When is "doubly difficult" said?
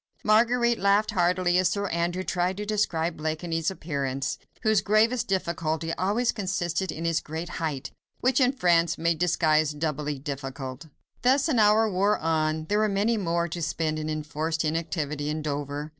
9.73-10.87